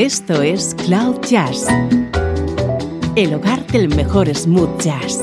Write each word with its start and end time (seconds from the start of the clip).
Esto 0.00 0.40
es 0.40 0.74
Cloud 0.86 1.20
Jazz, 1.28 1.66
el 3.16 3.34
hogar 3.34 3.66
del 3.66 3.94
mejor 3.94 4.34
smooth 4.34 4.80
jazz, 4.80 5.20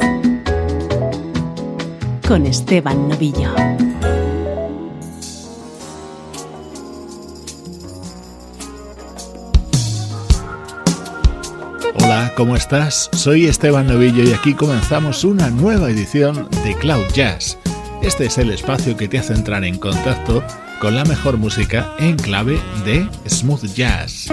con 2.27 2.45
Esteban 2.45 3.09
Novillo. 3.09 3.55
Hola, 11.95 12.31
¿cómo 12.37 12.55
estás? 12.55 13.09
Soy 13.13 13.47
Esteban 13.47 13.87
Novillo 13.87 14.21
y 14.25 14.33
aquí 14.33 14.53
comenzamos 14.53 15.23
una 15.23 15.49
nueva 15.49 15.89
edición 15.89 16.47
de 16.63 16.75
Cloud 16.75 17.07
Jazz. 17.15 17.57
Este 18.03 18.27
es 18.27 18.37
el 18.37 18.51
espacio 18.51 18.95
que 18.95 19.07
te 19.07 19.17
hace 19.17 19.33
entrar 19.33 19.63
en 19.63 19.79
contacto 19.79 20.43
con 20.79 20.95
la 20.95 21.03
mejor 21.05 21.37
música 21.37 21.95
en 21.97 22.15
clave 22.15 22.59
de 22.85 23.09
smooth 23.27 23.73
jazz. 23.73 24.29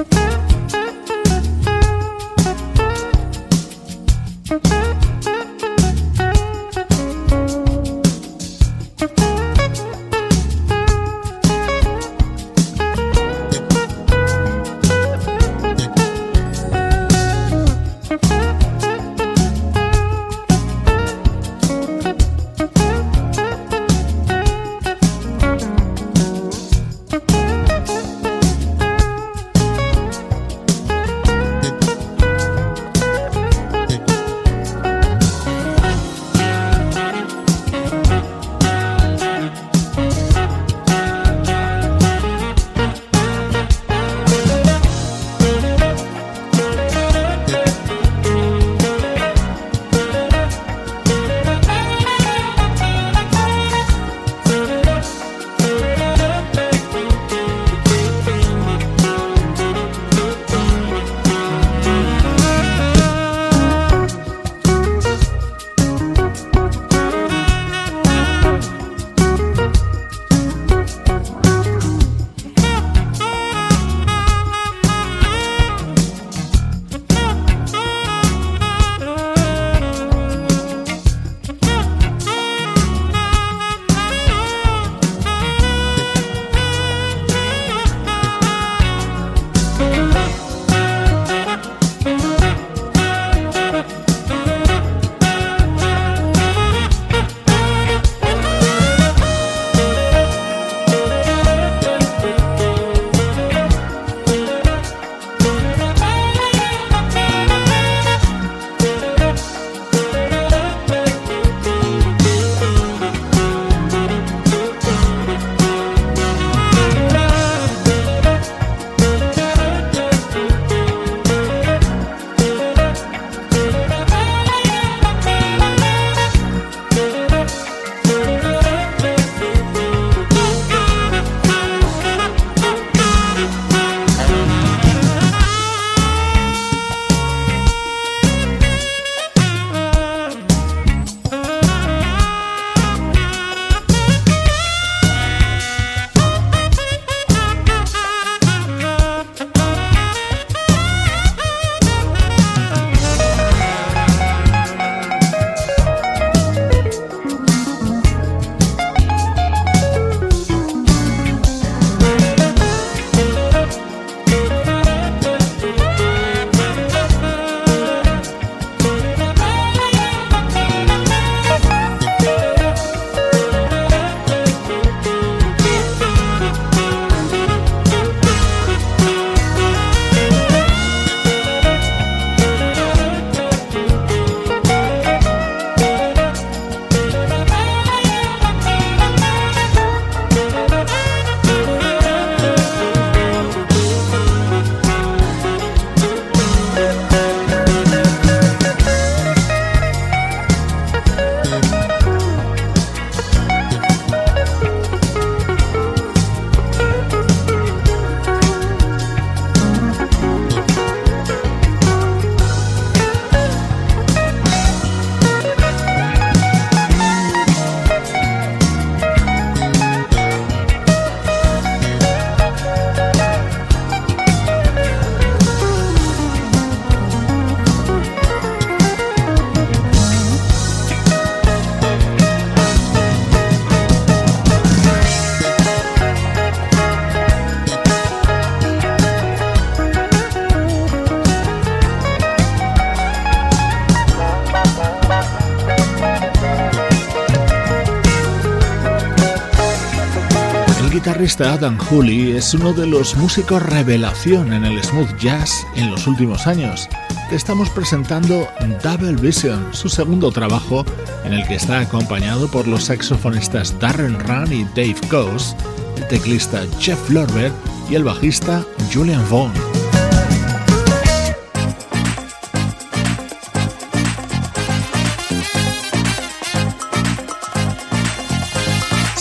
Adam 251.25 251.79
Hooley 251.79 252.33
es 252.33 252.53
uno 252.53 252.75
de 252.75 252.87
los 252.87 253.17
músicos 253.17 253.63
revelación 253.63 254.53
en 254.53 254.63
el 254.63 254.85
smooth 254.85 255.17
jazz 255.17 255.67
en 255.75 255.91
los 255.91 256.07
últimos 256.07 256.47
años. 256.47 256.87
Te 257.31 257.37
estamos 257.37 257.71
presentando 257.71 258.47
Double 258.83 259.15
Vision, 259.15 259.73
su 259.73 259.89
segundo 259.89 260.31
trabajo 260.31 260.85
en 261.25 261.33
el 261.33 261.47
que 261.49 261.55
está 261.55 261.81
acompañado 261.81 262.47
por 262.49 262.69
los 262.69 262.85
saxofonistas 262.85 263.79
Darren 263.81 264.21
Run 264.21 264.53
y 264.53 264.65
Dave 264.77 264.97
Coase, 265.09 265.57
el 265.97 266.07
teclista 266.09 266.63
Jeff 266.79 267.09
Lorber 267.09 267.51
y 267.89 267.95
el 267.95 268.05
bajista 268.05 268.63
Julian 268.93 269.25
Vaughn. 269.31 270.04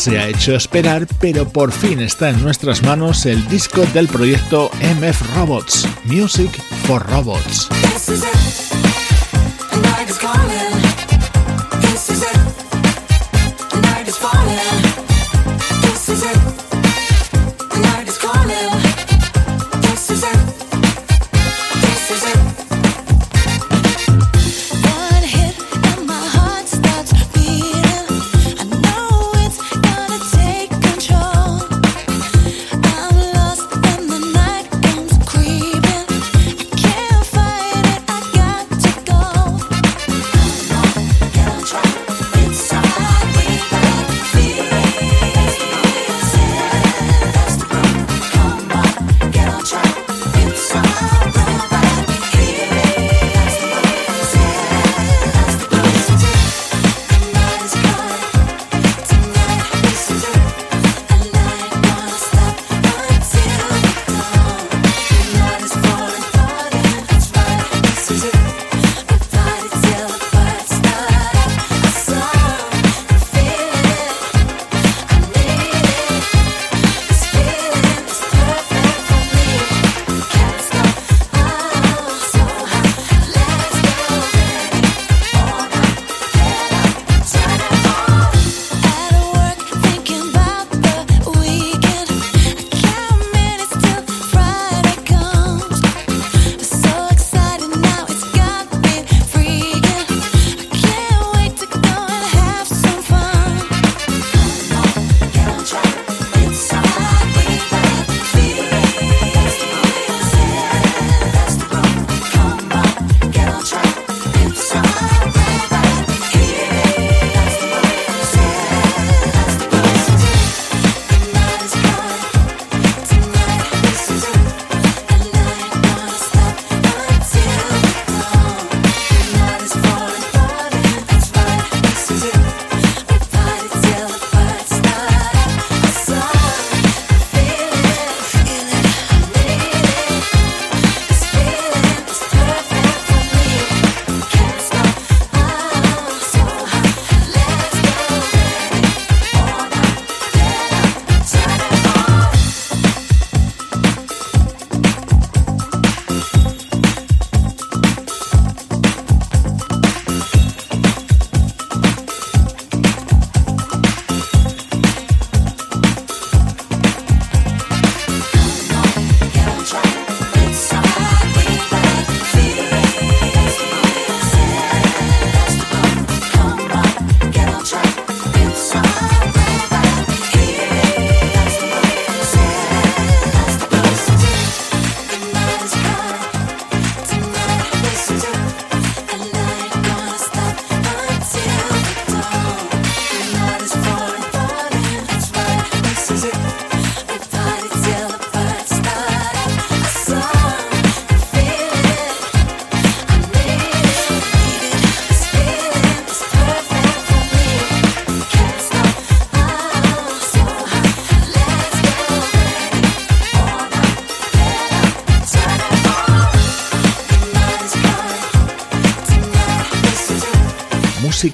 Se 0.03 0.19
ha 0.19 0.27
hecho 0.27 0.53
esperar, 0.53 1.07
pero 1.21 1.47
por 1.47 1.71
fin 1.71 2.01
está 2.01 2.29
en 2.29 2.43
nuestras 2.43 2.83
manos 2.83 3.25
el 3.25 3.47
disco 3.47 3.85
del 3.93 4.09
proyecto 4.09 4.69
MF 4.99 5.33
Robots, 5.33 5.87
Music 6.03 6.51
for 6.85 7.01
Robots. 7.09 7.69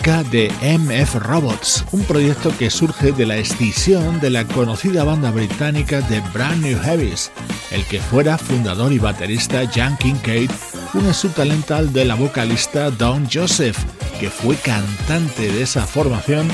De 0.09 0.51
MF 0.63 1.17
Robots, 1.17 1.85
un 1.91 2.03
proyecto 2.03 2.51
que 2.57 2.71
surge 2.71 3.11
de 3.11 3.27
la 3.27 3.37
escisión 3.37 4.19
de 4.19 4.31
la 4.31 4.43
conocida 4.43 5.03
banda 5.03 5.29
británica 5.29 6.01
de 6.01 6.19
Brand 6.33 6.65
New 6.65 6.79
Heavies. 6.79 7.31
El 7.69 7.85
que 7.85 7.99
fuera 7.99 8.39
fundador 8.39 8.91
y 8.91 8.97
baterista 8.97 9.69
Jan 9.71 9.97
Kincaid 9.97 10.49
une 10.95 11.13
su 11.13 11.29
talento 11.29 11.75
al 11.75 11.93
de 11.93 12.05
la 12.05 12.15
vocalista 12.15 12.89
Don 12.89 13.29
Joseph, 13.31 13.77
que 14.19 14.31
fue 14.31 14.55
cantante 14.55 15.51
de 15.51 15.61
esa 15.61 15.85
formación 15.85 16.47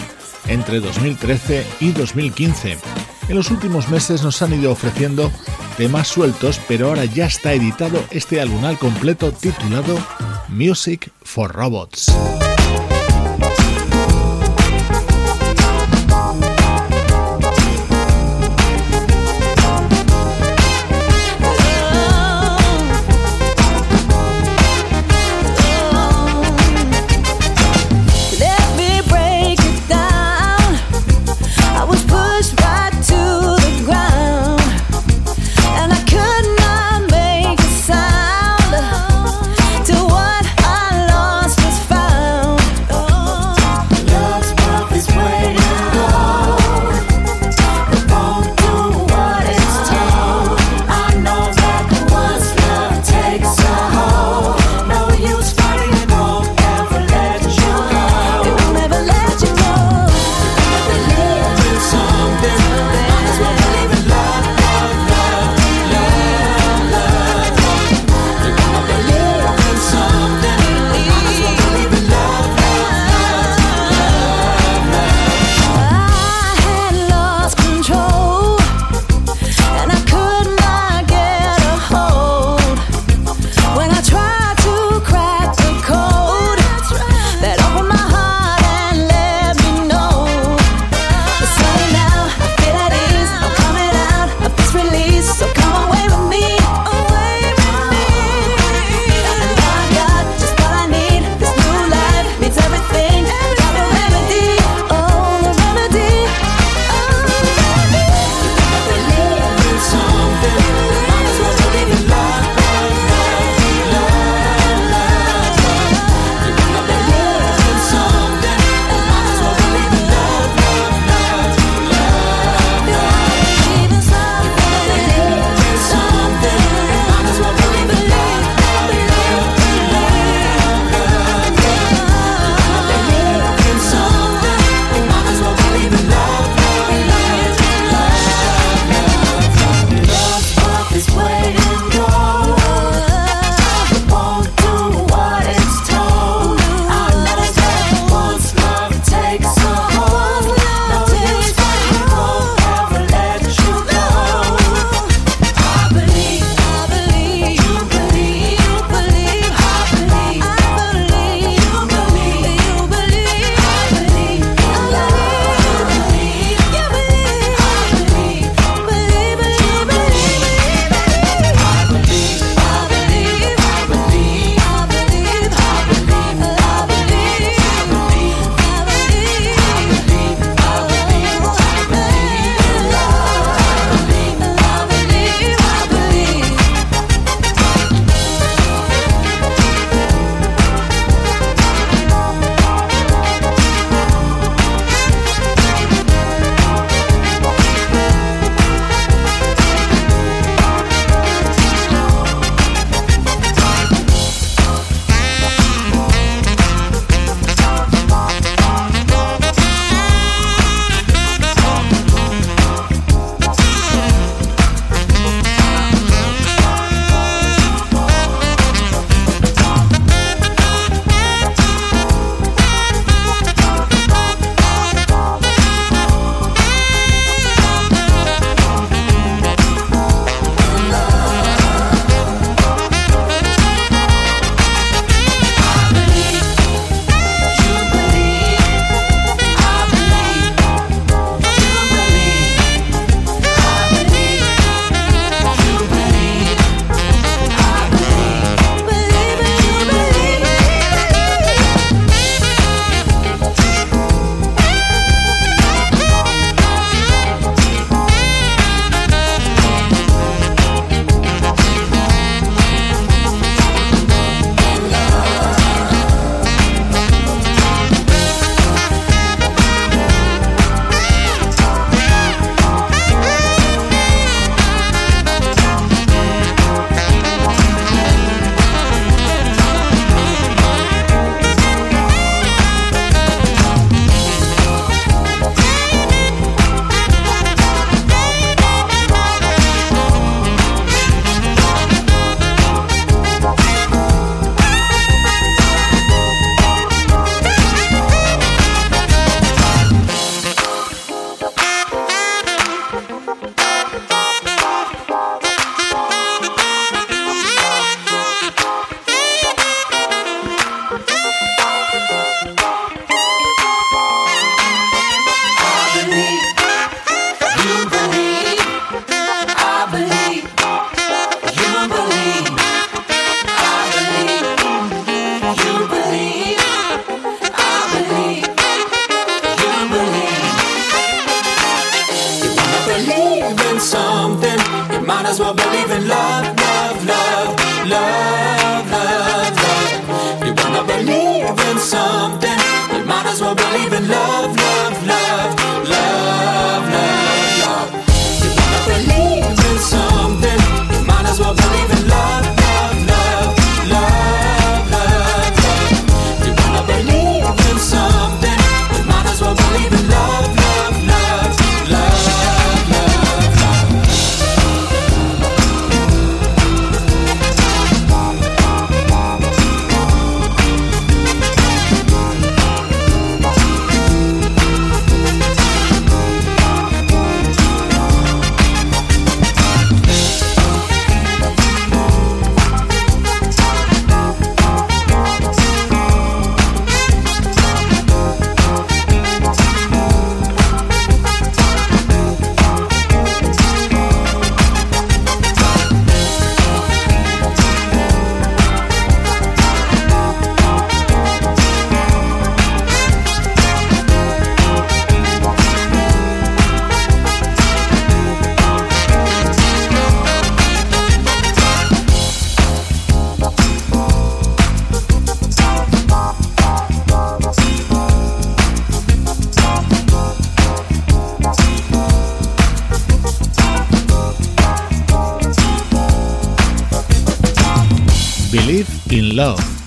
entre 0.47 0.81
2013 0.81 1.65
y 1.79 1.93
2015. 1.93 2.77
En 3.29 3.35
los 3.37 3.51
últimos 3.51 3.87
meses 3.87 4.21
nos 4.21 4.41
han 4.41 4.53
ido 4.53 4.69
ofreciendo 4.69 5.31
temas 5.77 6.09
sueltos, 6.09 6.59
pero 6.67 6.89
ahora 6.89 7.05
ya 7.05 7.25
está 7.25 7.53
editado 7.53 8.03
este 8.11 8.41
álbum 8.41 8.65
al 8.65 8.77
completo 8.77 9.31
titulado 9.31 9.97
Music 10.49 11.09
for 11.23 11.53
Robots. 11.53 12.11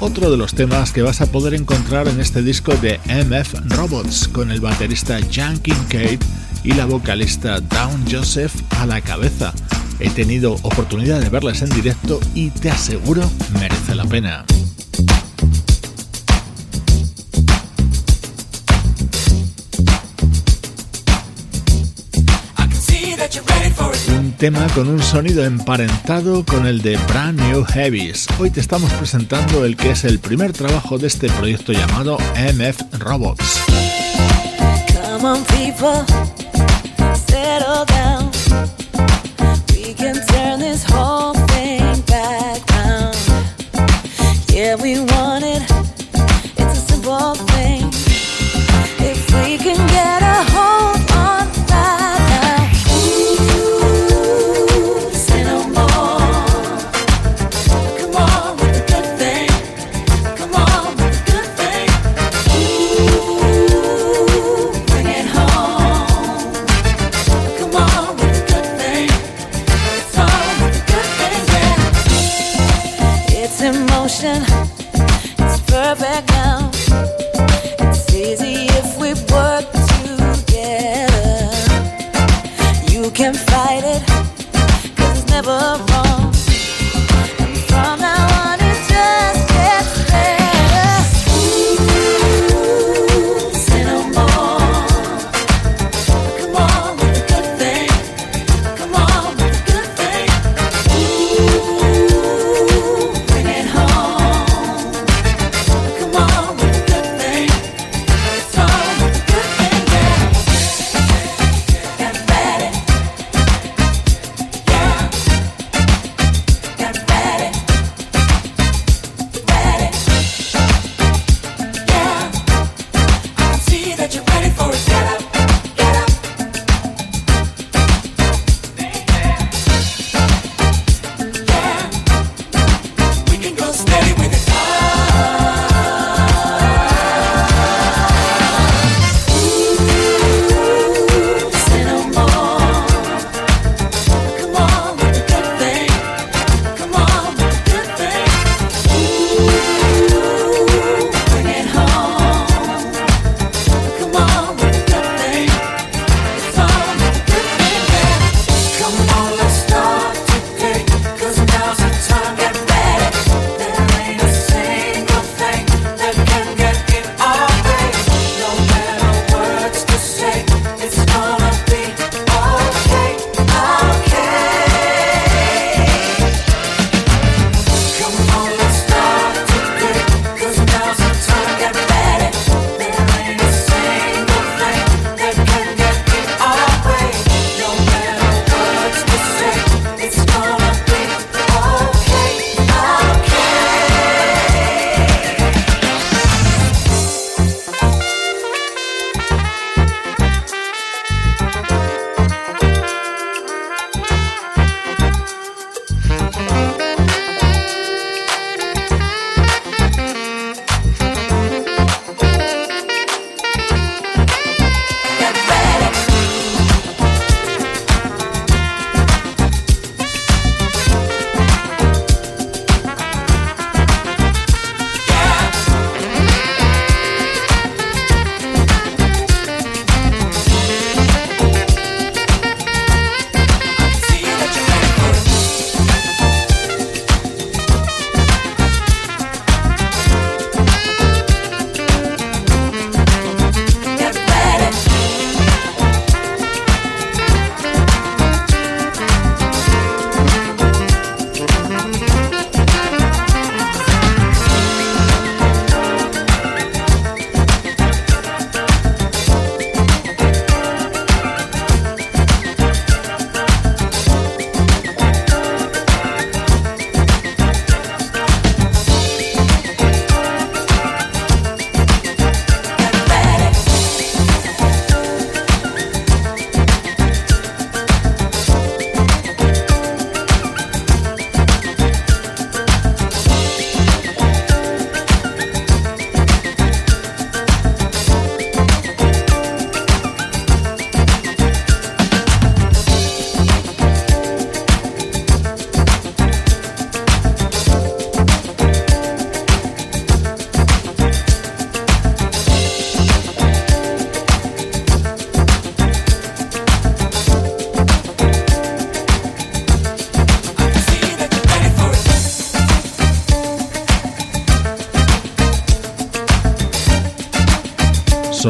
otro 0.08 0.30
de 0.30 0.38
los 0.38 0.54
temas 0.54 0.90
que 0.90 1.02
vas 1.02 1.20
a 1.20 1.26
poder 1.26 1.52
encontrar 1.52 2.08
en 2.08 2.18
este 2.18 2.40
disco 2.40 2.72
de 2.76 2.98
MF 3.08 3.54
Robots 3.76 4.26
con 4.26 4.50
el 4.50 4.58
baterista 4.58 5.18
Jan 5.30 5.58
Kincaid 5.58 6.18
y 6.64 6.72
la 6.72 6.86
vocalista 6.86 7.60
Dawn 7.60 8.06
Joseph 8.10 8.54
a 8.70 8.86
la 8.86 9.02
cabeza. 9.02 9.52
He 10.00 10.08
tenido 10.08 10.54
oportunidad 10.62 11.20
de 11.20 11.28
verlas 11.28 11.60
en 11.60 11.68
directo 11.68 12.20
y 12.34 12.48
te 12.48 12.70
aseguro 12.70 13.30
merece 13.60 13.94
la 13.94 14.06
pena. 14.06 14.46
tema 24.38 24.68
con 24.72 24.88
un 24.88 25.02
sonido 25.02 25.44
emparentado 25.44 26.44
con 26.44 26.64
el 26.64 26.80
de 26.80 26.96
Brand 27.08 27.40
New 27.40 27.64
Heavies. 27.64 28.28
Hoy 28.38 28.50
te 28.50 28.60
estamos 28.60 28.92
presentando 28.92 29.64
el 29.64 29.76
que 29.76 29.90
es 29.90 30.04
el 30.04 30.20
primer 30.20 30.52
trabajo 30.52 30.96
de 30.96 31.08
este 31.08 31.28
proyecto 31.30 31.72
llamado 31.72 32.18
MF 32.36 33.00
Robots. 33.00 33.60
Yeah, 44.52 44.76
we 44.76 44.98
want 44.98 45.44
it. 45.44 45.62
It's 46.58 46.78
a 46.78 46.92
simple 46.92 47.34
thing. 47.34 47.67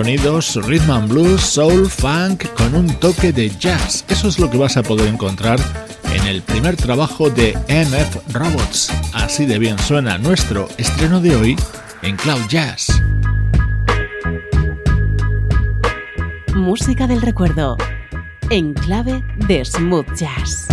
Sonidos 0.09 0.57
rhythm 0.66 0.90
and 0.90 1.09
blues, 1.11 1.42
soul, 1.42 1.87
funk 1.87 2.47
con 2.55 2.75
un 2.75 2.87
toque 2.99 3.31
de 3.31 3.51
jazz. 3.51 4.07
Eso 4.09 4.29
es 4.29 4.38
lo 4.38 4.49
que 4.49 4.57
vas 4.57 4.79
a 4.79 4.83
poder 4.83 5.07
encontrar 5.07 5.61
en 6.14 6.27
el 6.27 6.40
primer 6.40 6.77
trabajo 6.77 7.29
de 7.29 7.53
MF 7.68 8.33
Robots. 8.33 8.90
Así 9.12 9.44
de 9.44 9.59
bien 9.59 9.79
suena 9.79 10.16
nuestro 10.16 10.66
estreno 10.79 11.21
de 11.21 11.37
hoy 11.37 11.57
en 12.01 12.16
Cloud 12.16 12.40
Jazz. 12.49 13.03
Música 16.55 17.07
del 17.07 17.21
recuerdo 17.21 17.77
en 18.49 18.73
clave 18.73 19.23
de 19.47 19.62
smooth 19.62 20.14
jazz. 20.14 20.68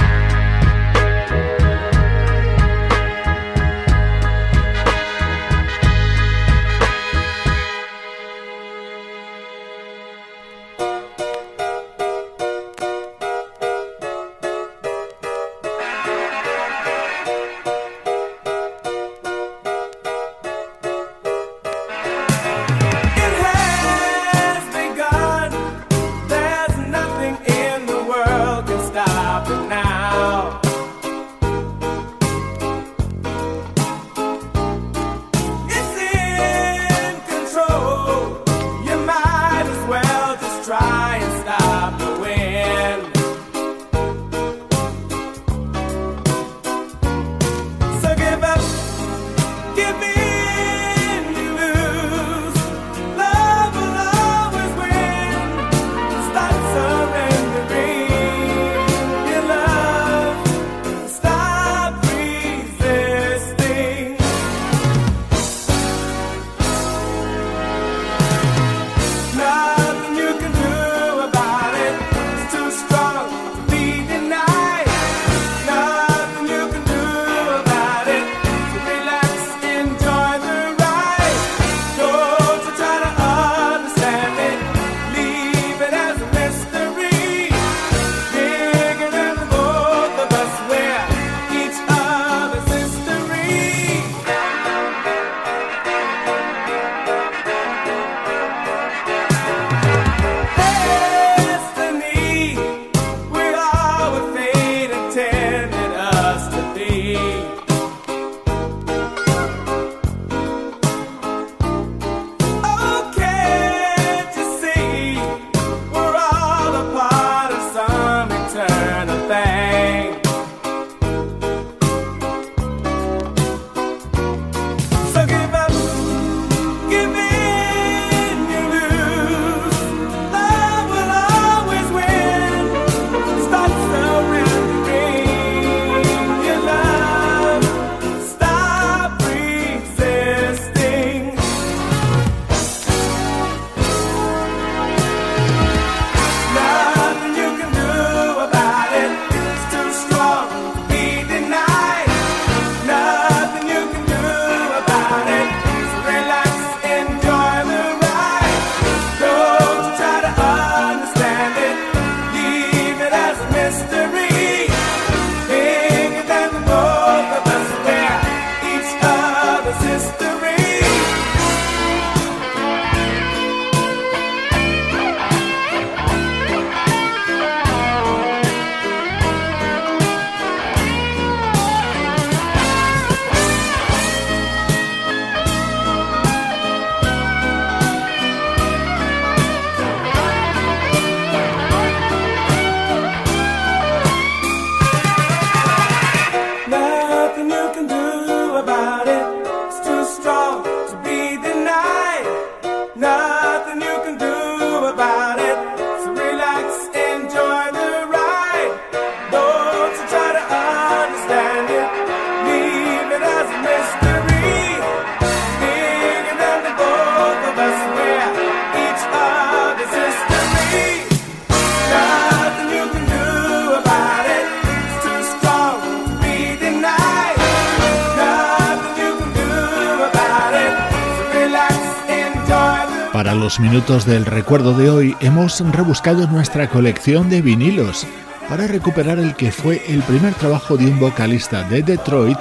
Minutos 233.85 234.07
del 234.07 234.25
recuerdo 234.25 234.75
de 234.75 234.89
hoy 234.89 235.15
hemos 235.19 235.59
rebuscado 235.59 236.25
nuestra 236.25 236.67
colección 236.67 237.29
de 237.29 237.43
vinilos 237.43 238.07
para 238.49 238.65
recuperar 238.65 239.19
el 239.19 239.35
que 239.35 239.51
fue 239.51 239.83
el 239.87 240.01
primer 240.01 240.33
trabajo 240.33 240.75
de 240.75 240.87
un 240.87 240.99
vocalista 240.99 241.61
de 241.69 241.83
Detroit 241.83 242.39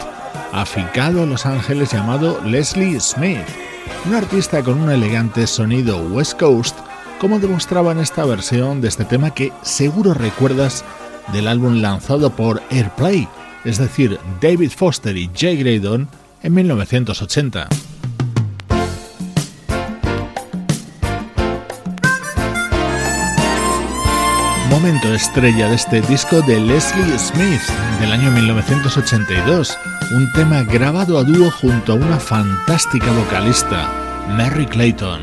afincado 0.53 1.23
a 1.23 1.27
Los 1.27 1.45
Ángeles 1.45 1.93
llamado 1.93 2.41
Leslie 2.47 2.99
Smith, 2.99 3.45
un 4.07 4.15
artista 4.15 4.63
con 4.63 4.81
un 4.81 4.91
elegante 4.91 5.47
sonido 5.47 5.99
West 5.99 6.41
Coast, 6.41 6.79
como 7.21 7.39
demostraba 7.39 7.93
en 7.93 7.99
esta 7.99 8.25
versión 8.25 8.81
de 8.81 8.89
este 8.89 9.05
tema 9.05 9.35
que 9.35 9.53
seguro 9.61 10.15
recuerdas 10.15 10.83
del 11.35 11.47
álbum 11.47 11.83
lanzado 11.83 12.31
por 12.31 12.63
Airplay, 12.71 13.29
es 13.65 13.77
decir, 13.77 14.19
David 14.41 14.71
Foster 14.75 15.15
y 15.15 15.31
Jay 15.37 15.59
Graydon 15.59 16.09
en 16.43 16.55
1980. 16.55 17.69
Momento 24.75 25.15
estrella 25.15 25.69
de 25.69 25.77
este 25.77 26.01
disco 26.01 26.43
de 26.43 26.59
Leslie 26.59 27.17
Smith 27.17 27.63
del 28.01 28.11
año 28.11 28.29
1982, 28.33 29.79
un 30.17 30.33
tema 30.33 30.65
grabado 30.65 31.17
a 31.17 31.23
dúo 31.23 31.49
junto 31.49 31.93
a 31.93 31.95
una 31.95 32.19
fantástica 32.19 33.07
vocalista, 33.13 33.89
Mary 34.31 34.67
Clayton. 34.67 35.23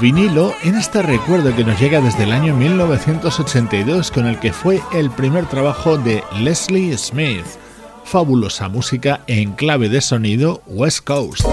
Vinilo 0.00 0.54
en 0.62 0.74
este 0.74 1.02
recuerdo 1.02 1.54
que 1.54 1.64
nos 1.64 1.80
llega 1.80 2.00
desde 2.00 2.24
el 2.24 2.32
año 2.32 2.54
1982 2.54 4.10
con 4.10 4.26
el 4.26 4.38
que 4.38 4.52
fue 4.52 4.80
el 4.92 5.10
primer 5.10 5.46
trabajo 5.46 5.96
de 5.96 6.22
Leslie 6.40 6.96
Smith. 6.98 7.46
Fabulosa 8.04 8.68
música 8.68 9.20
en 9.26 9.52
clave 9.52 9.88
de 9.88 10.00
sonido 10.00 10.62
West 10.66 11.04
Coast. 11.04 11.44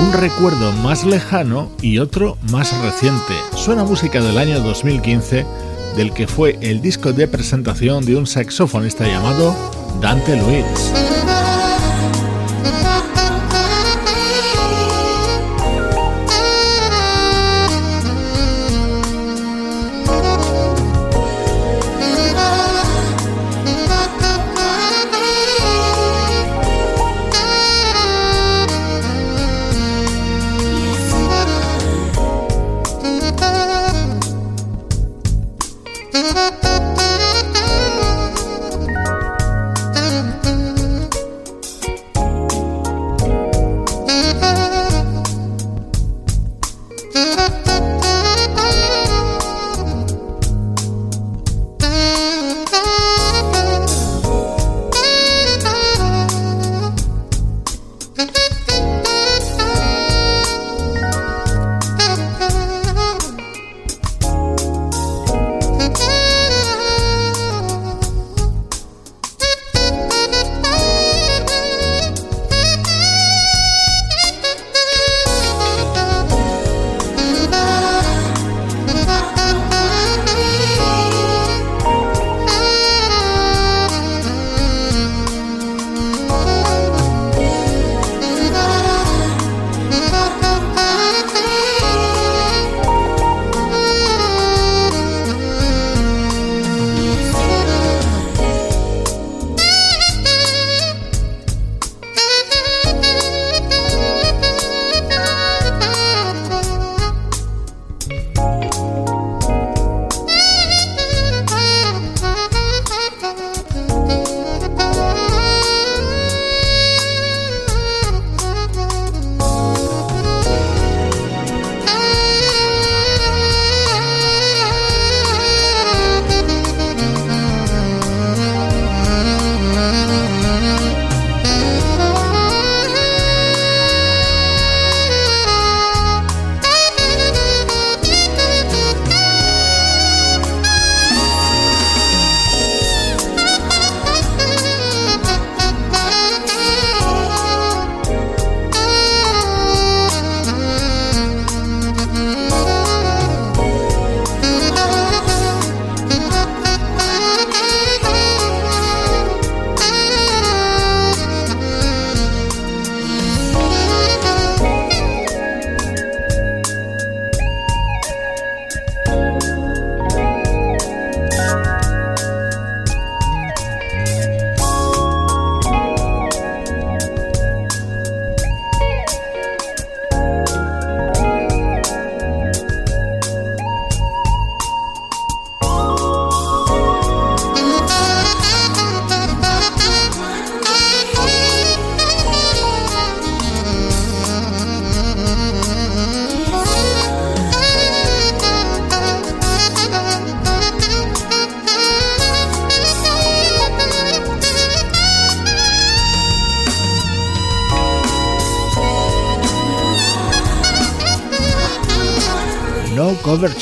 Un 0.00 0.12
recuerdo 0.12 0.72
más 0.82 1.04
lejano 1.04 1.70
y 1.80 1.98
otro 1.98 2.38
más 2.50 2.76
reciente. 2.82 3.34
Suena 3.56 3.84
música 3.84 4.20
del 4.20 4.38
año 4.38 4.60
2015 4.60 5.73
del 5.96 6.12
que 6.12 6.26
fue 6.26 6.58
el 6.60 6.80
disco 6.80 7.12
de 7.12 7.28
presentación 7.28 8.04
de 8.04 8.16
un 8.16 8.26
saxofonista 8.26 9.06
llamado 9.06 9.54
Dante 10.00 10.36
Luiz. 10.36 11.13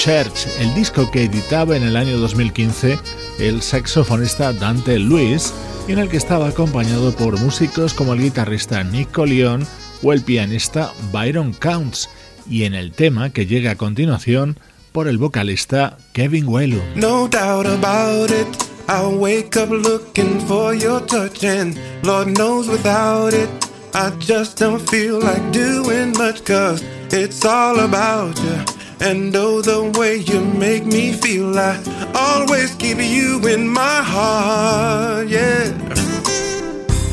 Church, 0.02 0.48
el 0.58 0.74
disco 0.74 1.08
que 1.12 1.26
editaba 1.26 1.76
en 1.76 1.84
el 1.84 1.96
año 1.96 2.18
2015 2.18 2.98
el 3.38 3.62
saxofonista 3.62 4.52
Dante 4.52 4.98
Lewis 4.98 5.54
y 5.86 5.92
en 5.92 6.00
el 6.00 6.08
que 6.08 6.16
estaba 6.16 6.48
acompañado 6.48 7.14
por 7.14 7.38
músicos 7.38 7.94
como 7.94 8.12
el 8.12 8.20
guitarrista 8.20 8.82
Nick 8.82 9.16
Leon 9.16 9.64
o 10.02 10.12
el 10.12 10.22
pianista 10.22 10.92
Byron 11.12 11.52
Counts 11.52 12.08
y 12.50 12.64
en 12.64 12.74
el 12.74 12.90
tema 12.90 13.30
que 13.30 13.46
llega 13.46 13.70
a 13.70 13.76
continuación 13.76 14.58
por 14.90 15.06
el 15.06 15.18
vocalista 15.18 15.96
Kevin 16.12 16.48
Whalen. 16.48 16.82
No 16.96 17.28
doubt 17.28 17.66
about 17.66 18.32
it, 18.32 18.48
I 18.88 19.06
wake 19.06 19.56
up 19.56 19.70
looking 19.70 20.40
for 20.48 20.74
your 20.74 21.00
touch 21.06 21.44
and 21.44 21.78
Lord 22.02 22.36
knows 22.36 22.68
without 22.68 23.32
it, 23.32 23.48
I 23.94 24.10
just 24.18 24.58
don't 24.58 24.82
feel 24.90 25.20
like 25.20 25.52
doing 25.52 26.10
much 26.18 26.44
cause 26.44 26.82
it's 27.12 27.44
all 27.44 27.78
about 27.78 28.36
you. 28.40 28.81
And 29.04 29.34
oh, 29.34 29.60
the 29.60 29.98
way 29.98 30.18
you 30.18 30.40
make 30.40 30.86
me 30.86 31.12
feel, 31.12 31.58
I 31.58 31.76
always 32.14 32.74
keep 32.76 32.98
you 32.98 33.44
in 33.48 33.68
my 33.68 34.00
heart, 34.02 35.26
yeah. 35.26 35.64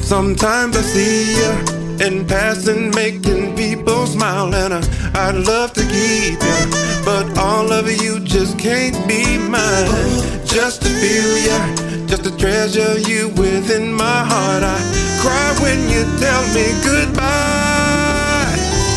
Sometimes 0.01 0.77
I 0.77 0.81
see 0.81 1.35
you 1.39 1.79
in 2.05 2.25
passing, 2.27 2.91
making 2.91 3.55
people 3.55 4.05
smile, 4.05 4.53
and 4.53 4.73
I'd 5.17 5.35
love 5.35 5.73
to 5.73 5.81
keep 5.81 6.39
you, 6.41 6.59
but 7.03 7.37
all 7.37 7.71
of 7.71 7.89
you 7.89 8.19
just 8.19 8.57
can't 8.59 8.95
be 9.07 9.37
mine. 9.37 9.89
Just 10.45 10.81
to 10.83 10.89
feel 10.89 11.37
you, 11.47 12.07
just 12.07 12.23
to 12.23 12.37
treasure 12.37 12.99
you 12.99 13.29
within 13.29 13.93
my 13.93 14.23
heart. 14.31 14.63
I 14.63 14.79
cry 15.21 15.55
when 15.63 15.79
you 15.89 16.03
tell 16.19 16.43
me 16.53 16.65
goodbye. 16.83 18.55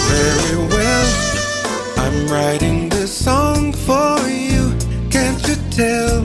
Very 0.08 0.68
well, 0.68 1.08
I'm 1.98 2.26
writing 2.28 2.91
song 3.12 3.74
for 3.74 4.26
you. 4.26 4.74
Can't 5.10 5.46
you 5.46 5.56
tell? 5.70 6.24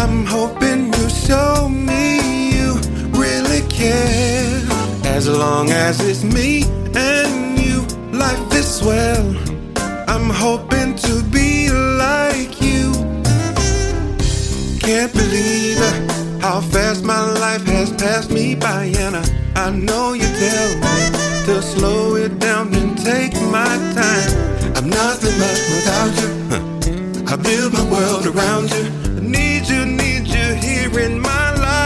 I'm 0.00 0.24
hoping 0.24 0.90
you 0.94 1.08
show 1.10 1.68
me 1.68 2.50
you 2.56 2.74
really 3.10 3.60
care. 3.68 4.62
As 5.04 5.28
long 5.28 5.70
as 5.70 6.00
it's 6.00 6.24
me 6.24 6.64
and 6.94 7.58
you, 7.58 7.82
life 8.10 8.54
is 8.54 8.82
well. 8.82 9.36
I'm 10.08 10.30
hoping 10.30 10.94
to 10.96 11.22
be 11.24 11.68
like 11.70 12.58
you. 12.62 12.92
Can't 14.80 15.12
believe 15.12 15.78
how 16.40 16.62
fast 16.62 17.04
my 17.04 17.20
life 17.20 17.66
has 17.66 17.92
passed 17.92 18.30
me 18.30 18.54
by, 18.54 18.84
and 18.96 19.14
I, 19.16 19.24
I 19.56 19.70
know 19.70 20.14
you 20.14 20.28
tell 20.40 20.68
me 20.84 21.44
to 21.44 21.60
slow 21.60 22.16
it 22.16 22.38
down 22.38 22.74
and 22.74 22.96
take 22.96 23.34
my 23.42 23.76
time. 23.94 24.57
I'm 24.78 24.88
nothing 24.90 25.36
much 25.40 25.60
without 25.74 26.14
you. 26.20 27.26
I 27.26 27.34
build 27.34 27.72
my 27.72 27.82
world 27.90 28.26
around 28.28 28.70
you. 28.70 28.84
I 29.16 29.20
need 29.20 29.66
you, 29.68 29.84
need 29.84 30.28
you 30.28 30.54
here 30.54 31.00
in 31.00 31.20
my 31.20 31.50
life. 31.56 31.78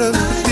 Very 0.00 0.49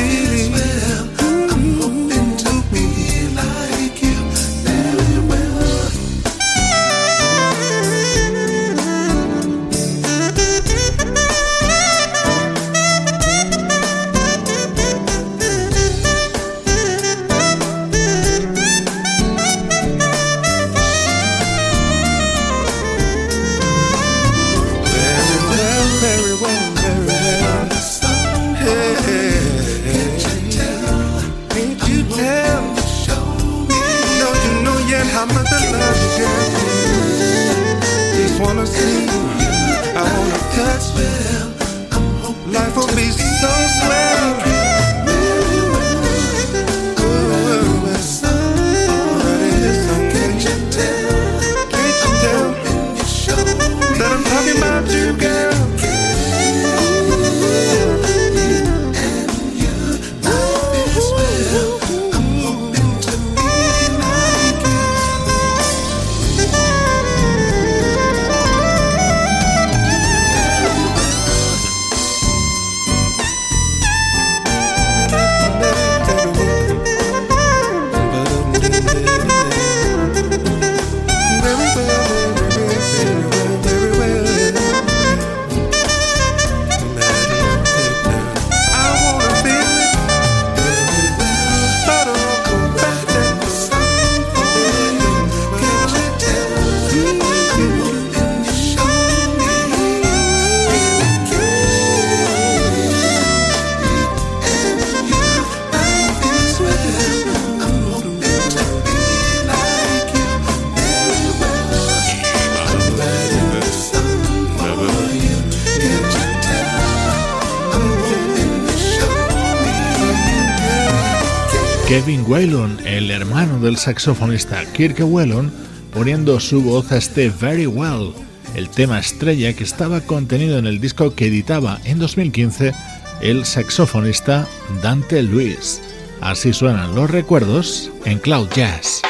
Kevin 121.99 122.25
Whalen, 122.29 122.79
el 122.87 123.11
hermano 123.11 123.59
del 123.59 123.77
saxofonista 123.77 124.65
Kirk 124.73 125.01
Whelan, 125.01 125.51
poniendo 125.93 126.39
su 126.39 126.63
voz 126.63 126.93
a 126.93 126.97
este 126.97 127.29
Very 127.29 127.67
Well, 127.67 128.13
el 128.55 128.69
tema 128.69 129.01
estrella 129.01 129.53
que 129.53 129.65
estaba 129.65 130.01
contenido 130.03 130.59
en 130.59 130.69
el 130.69 130.81
disco 130.81 131.13
que 131.17 131.27
editaba 131.27 131.81
en 131.83 131.99
2015 131.99 132.73
el 133.21 133.45
saxofonista 133.45 134.47
Dante 134.81 135.25
Luis. 135.25 135.83
Así 136.21 136.53
suenan 136.53 136.95
los 136.95 137.11
recuerdos 137.11 137.91
en 138.05 138.21
Cloud 138.21 138.49
Jazz. 138.55 139.03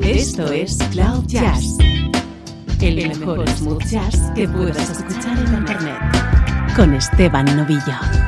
Esto 0.00 0.52
es 0.52 0.78
Cloud 0.92 1.24
Jazz, 1.26 1.76
el 2.80 3.08
mejor 3.18 3.48
smooth 3.50 3.82
jazz 3.90 4.30
que 4.36 4.46
puedas 4.46 4.90
escuchar 4.90 5.36
en 5.38 5.54
Internet, 5.54 6.76
con 6.76 6.94
Esteban 6.94 7.46
Novillo. 7.56 8.23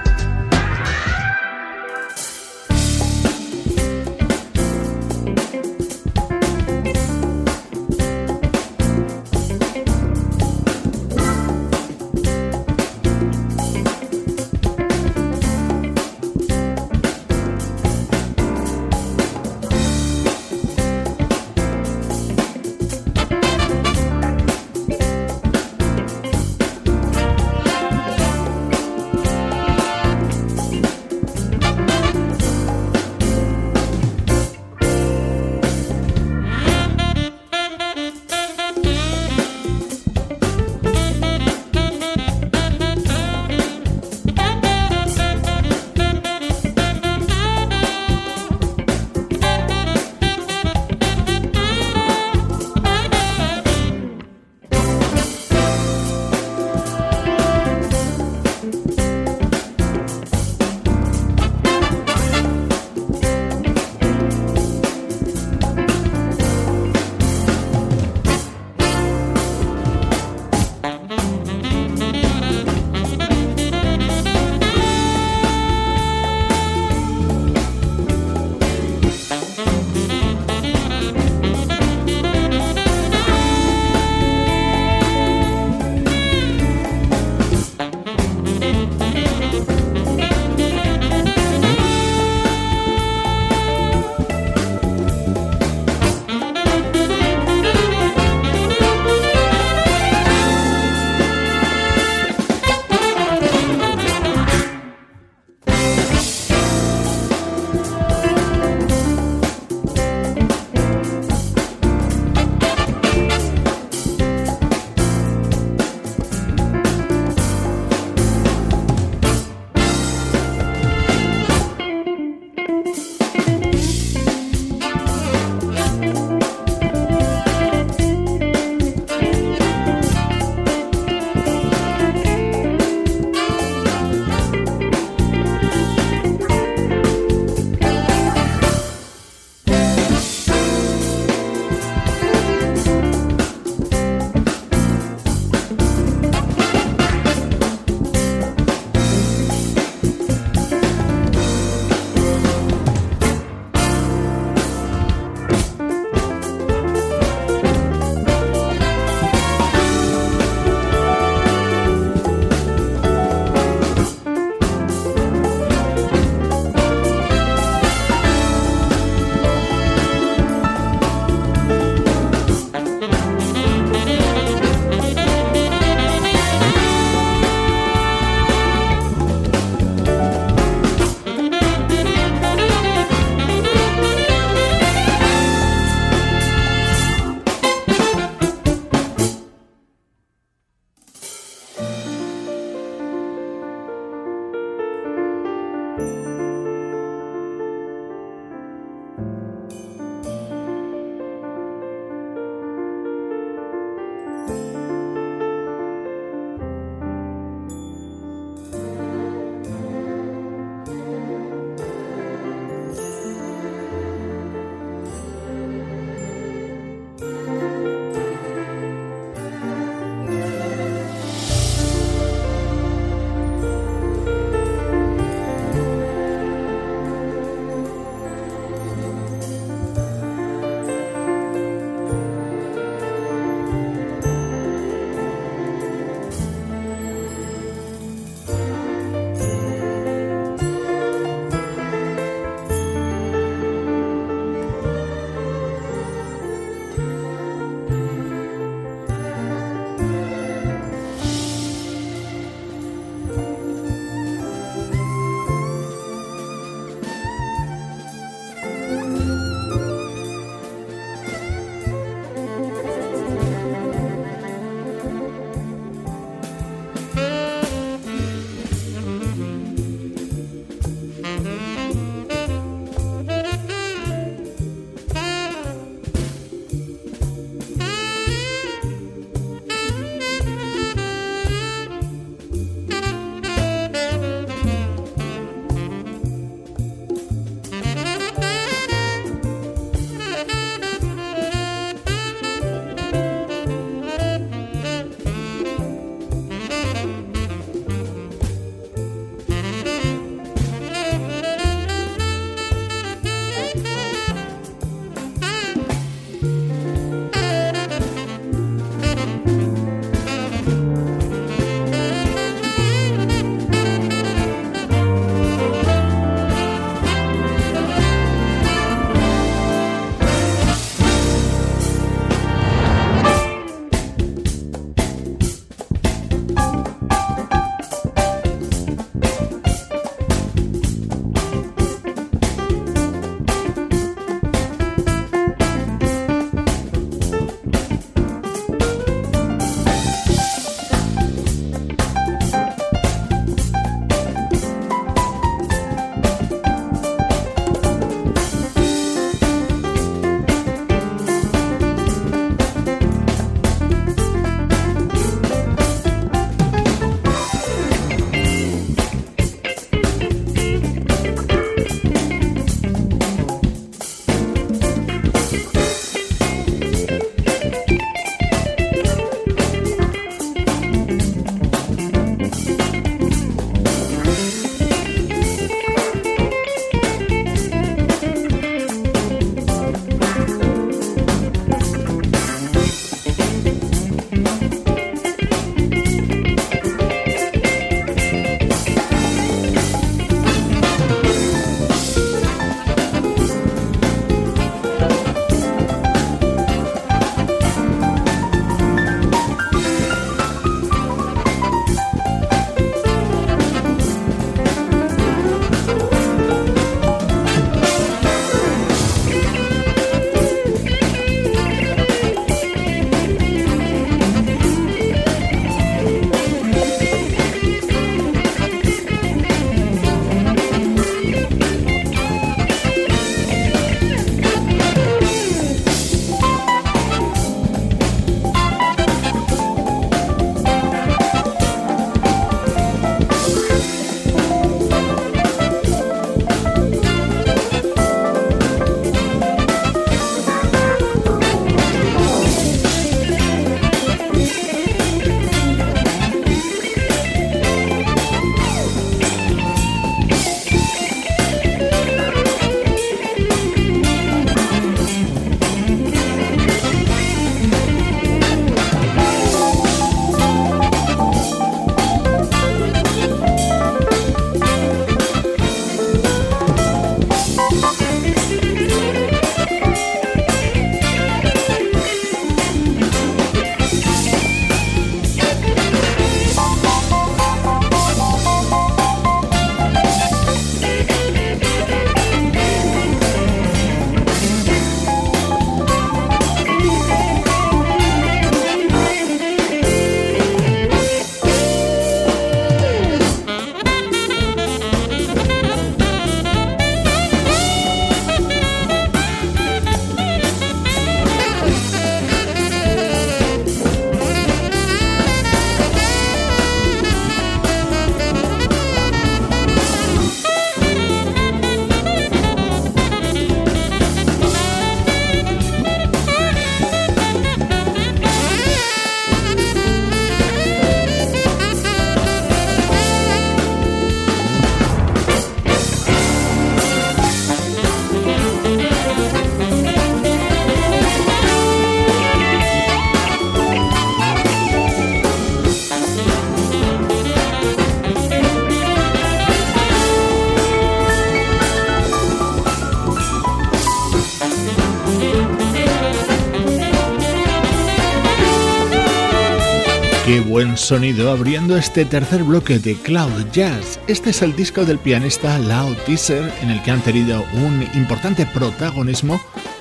Buen 550.56 550.78
sonido 550.78 551.30
abriendo 551.30 551.76
este 551.76 552.06
tercer 552.06 552.42
bloque 552.42 552.78
de 552.78 552.94
Cloud 552.94 553.44
Jazz. 553.52 554.00
Este 554.06 554.30
es 554.30 554.40
el 554.40 554.56
disco 554.56 554.86
del 554.86 554.98
pianista 554.98 555.58
Loud 555.58 555.98
Teaser 556.06 556.50
en 556.62 556.70
el 556.70 556.82
que 556.82 556.92
han 556.92 557.02
tenido 557.02 557.44
un 557.62 557.86
importante 557.92 558.46
protagonismo 558.46 559.38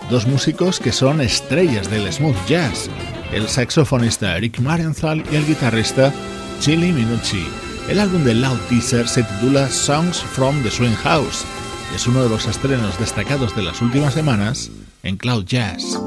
dos 0.10 0.28
músicos 0.28 0.82
que 0.82 0.92
son 0.92 1.22
estrellas 1.22 1.90
del 1.90 2.12
smooth 2.12 2.36
jazz, 2.46 2.90
el 3.32 3.48
saxofonista 3.48 4.36
Eric 4.36 4.60
Marienthal 4.60 5.24
y 5.32 5.38
el 5.38 5.48
guitarrista 5.48 6.12
Chili 6.60 6.92
Minucci. 6.92 7.48
El 7.88 8.02
álbum 8.02 8.26
de 8.26 8.34
Loud 8.34 8.60
Teaser 8.68 9.08
se 9.08 9.24
titula 9.24 9.70
Songs 9.70 10.18
from 10.18 10.62
the 10.62 10.72
Swing 10.72 10.96
House. 11.04 11.46
Es 11.96 12.06
uno 12.06 12.22
de 12.22 12.28
los 12.28 12.48
estrenos 12.48 13.00
destacados 13.00 13.56
de 13.56 13.64
las 13.64 13.82
últimas 13.82 14.14
semanas 14.14 14.70
en 15.04 15.16
Cloud 15.16 15.46
Jazz. 15.46 15.98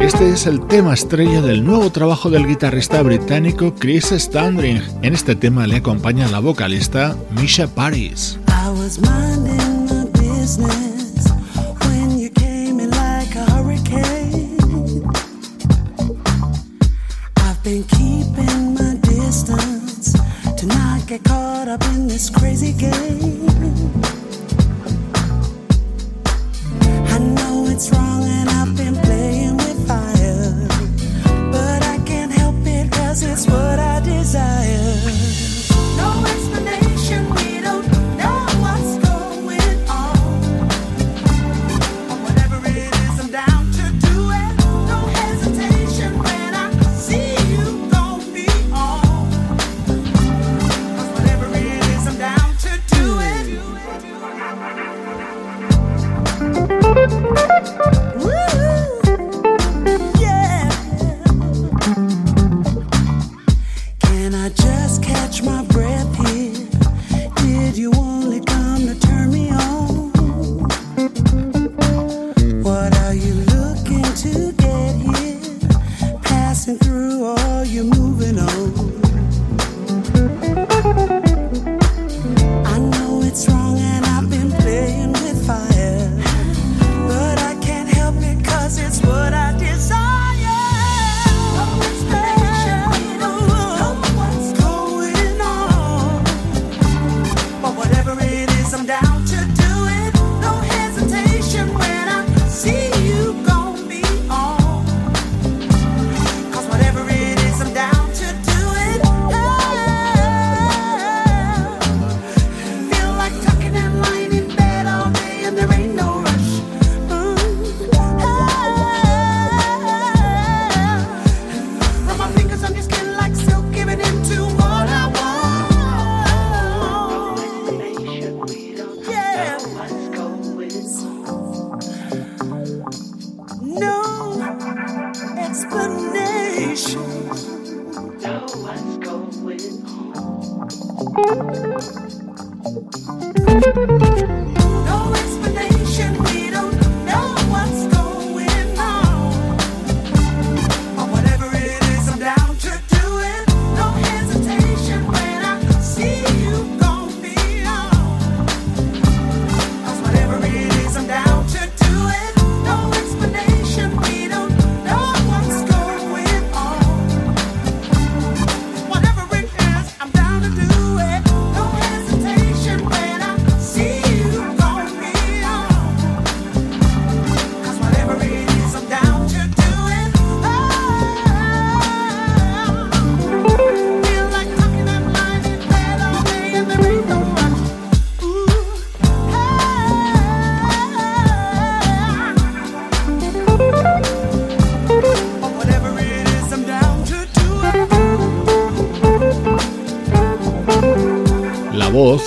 Este 0.00 0.30
es 0.30 0.46
el 0.46 0.66
tema 0.66 0.94
estrella 0.94 1.40
del 1.40 1.64
nuevo 1.64 1.90
trabajo 1.90 2.30
del 2.30 2.46
guitarrista 2.46 3.02
británico 3.02 3.74
Chris 3.78 4.12
Standring. 4.12 4.82
En 5.02 5.14
este 5.14 5.34
tema 5.36 5.66
le 5.66 5.76
acompaña 5.76 6.28
la 6.28 6.38
vocalista 6.38 7.16
Misha 7.30 7.66
Paris. 7.66 8.38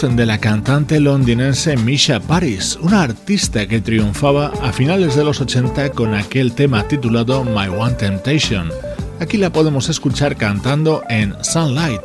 De 0.01 0.25
la 0.25 0.39
cantante 0.39 0.99
londinense 0.99 1.77
Misha 1.77 2.19
Paris, 2.19 2.75
una 2.81 3.03
artista 3.03 3.67
que 3.67 3.81
triunfaba 3.81 4.47
a 4.63 4.73
finales 4.73 5.15
de 5.15 5.23
los 5.23 5.39
80 5.39 5.91
con 5.91 6.15
aquel 6.15 6.53
tema 6.53 6.87
titulado 6.87 7.43
My 7.43 7.67
One 7.67 7.93
Temptation. 7.93 8.71
Aquí 9.19 9.37
la 9.37 9.51
podemos 9.51 9.89
escuchar 9.89 10.37
cantando 10.37 11.03
en 11.07 11.35
Sunlight, 11.43 12.01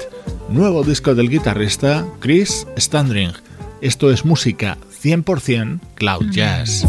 nuevo 0.50 0.84
disco 0.84 1.14
del 1.14 1.30
guitarrista 1.30 2.06
Chris 2.20 2.66
Standring. 2.76 3.32
Esto 3.80 4.10
es 4.10 4.26
música 4.26 4.76
100% 5.02 5.80
Cloud 5.94 6.30
Jazz. 6.30 6.86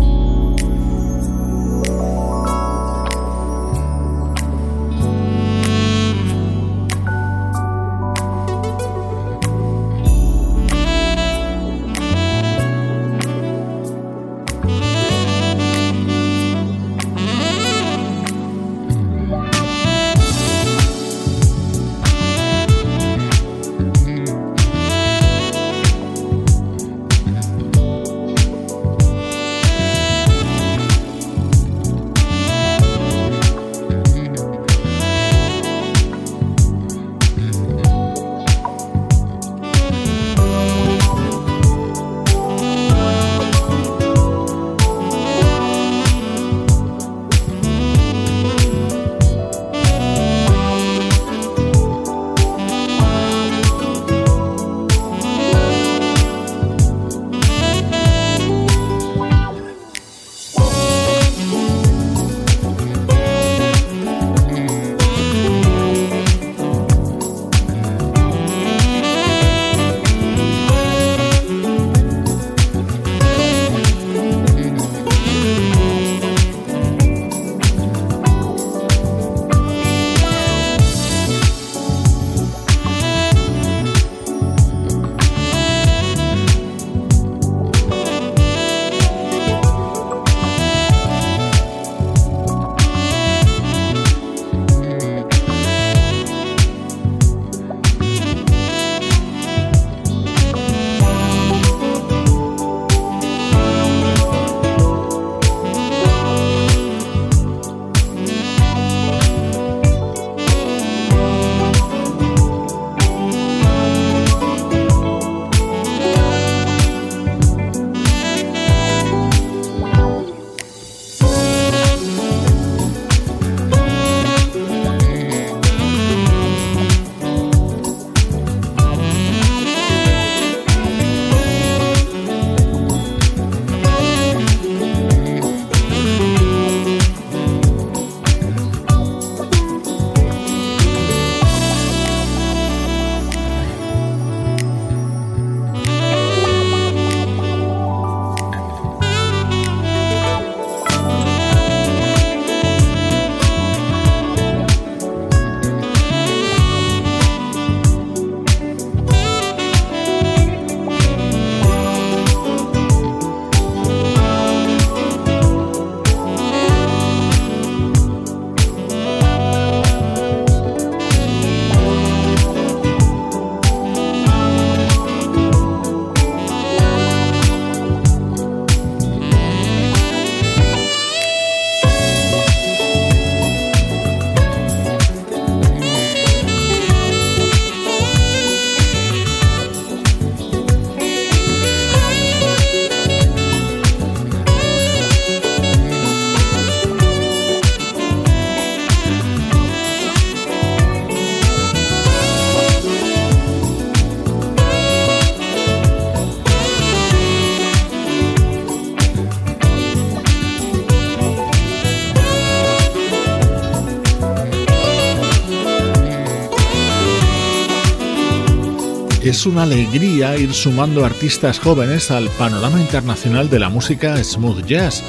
Una 219.47 219.63
alegría 219.63 220.37
ir 220.37 220.53
sumando 220.53 221.05
artistas 221.05 221.59
jóvenes 221.59 222.11
al 222.11 222.29
panorama 222.31 222.79
internacional 222.79 223.49
de 223.49 223.59
la 223.59 223.69
música 223.69 224.21
smooth 224.23 224.65
jazz. 224.65 225.03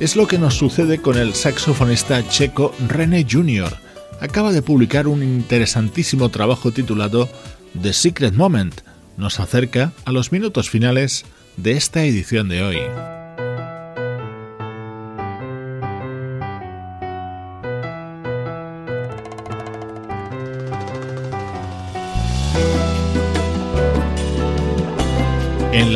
Es 0.00 0.16
lo 0.16 0.26
que 0.26 0.38
nos 0.38 0.54
sucede 0.54 0.98
con 0.98 1.16
el 1.16 1.34
saxofonista 1.34 2.26
checo 2.28 2.74
René 2.88 3.26
Jr. 3.30 3.72
Acaba 4.20 4.52
de 4.52 4.62
publicar 4.62 5.06
un 5.06 5.22
interesantísimo 5.22 6.28
trabajo 6.30 6.72
titulado 6.72 7.28
The 7.80 7.92
Secret 7.92 8.34
Moment. 8.34 8.80
Nos 9.16 9.40
acerca 9.40 9.92
a 10.04 10.12
los 10.12 10.32
minutos 10.32 10.70
finales 10.70 11.24
de 11.56 11.72
esta 11.72 12.04
edición 12.04 12.48
de 12.48 12.62
hoy. 12.62 13.21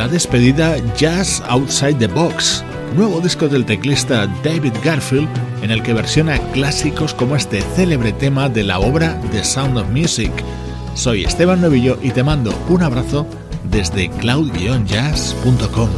Despedida 0.07 0.77
Jazz 0.95 1.41
Outside 1.47 1.95
the 1.95 2.07
Box, 2.07 2.63
nuevo 2.95 3.19
disco 3.19 3.47
del 3.47 3.65
teclista 3.65 4.27
David 4.43 4.73
Garfield 4.83 5.29
en 5.61 5.71
el 5.71 5.83
que 5.83 5.93
versiona 5.93 6.37
clásicos 6.51 7.13
como 7.13 7.35
este 7.35 7.61
célebre 7.75 8.11
tema 8.13 8.49
de 8.49 8.63
la 8.63 8.79
obra 8.79 9.19
The 9.31 9.43
Sound 9.43 9.77
of 9.77 9.89
Music. 9.89 10.31
Soy 10.93 11.23
Esteban 11.23 11.61
Novillo 11.61 11.97
y 12.01 12.11
te 12.11 12.23
mando 12.23 12.53
un 12.69 12.83
abrazo 12.83 13.27
desde 13.69 14.09
cloud-jazz.com. 14.09 15.89